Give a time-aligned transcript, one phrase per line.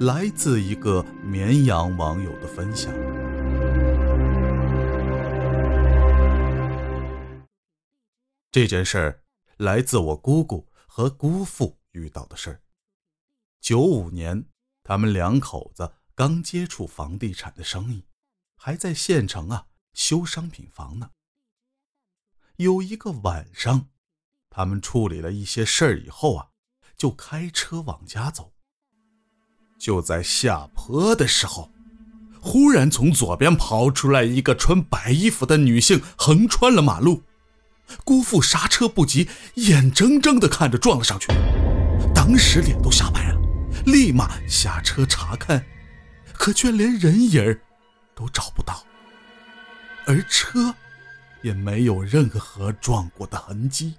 [0.00, 2.92] 来自一个绵阳网友的分享。
[8.50, 9.22] 这件事儿
[9.56, 12.60] 来自我姑姑和姑父遇到的事儿。
[13.62, 14.44] 九五年，
[14.82, 18.04] 他们两口子刚接触房地产的生意，
[18.56, 21.12] 还在县城啊修商品房呢。
[22.56, 23.88] 有一个晚上，
[24.50, 26.50] 他们处理了一些事儿以后啊，
[26.98, 28.52] 就开车往家走。
[29.86, 31.70] 就在下坡的时候，
[32.40, 37.22] 忽然从左边跑出来一个穿白衣服的女性，横穿了马路。
[38.02, 41.28] 姑父刹车不及，眼睁睁地看着撞了上去，
[42.12, 43.40] 当时脸都吓白了，
[43.84, 45.64] 立马下车查看，
[46.32, 47.60] 可却连人影
[48.12, 48.82] 都找不到，
[50.04, 50.74] 而车
[51.42, 53.94] 也没有任何撞过的痕迹。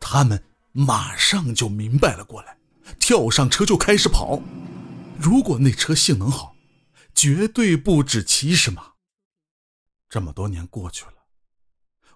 [0.00, 0.42] 他们
[0.72, 2.55] 马上就明白了过来，
[3.06, 4.42] 跳上车就开始跑。
[5.16, 6.56] 如果那车性能好，
[7.14, 8.94] 绝对不止七十码。
[10.08, 11.12] 这么多年过去了。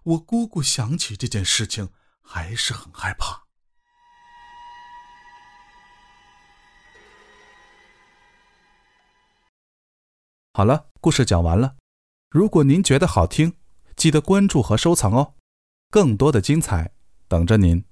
[0.03, 3.45] 我姑姑想起这件事情，还是很害怕。
[10.55, 11.77] 好了，故事讲完了。
[12.31, 13.55] 如果您觉得好听，
[13.95, 15.35] 记得关注和收藏哦，
[15.89, 16.93] 更多的精彩
[17.29, 17.85] 等着您。